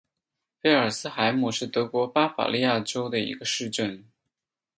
[0.63, 4.03] 菲尔斯海姆是德国巴伐利亚州的一个市镇。